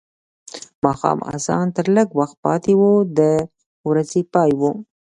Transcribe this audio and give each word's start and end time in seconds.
ماښام 0.85 1.17
اذان 1.33 1.67
ته 1.75 1.81
لږ 1.95 2.09
وخت 2.19 2.35
پاتې 2.45 2.73
و 2.79 2.83
د 3.17 3.19
ورځې 3.89 4.21
پای 4.33 4.51
و. 4.59 4.61